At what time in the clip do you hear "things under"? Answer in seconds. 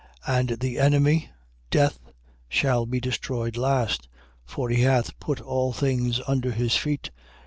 5.73-6.49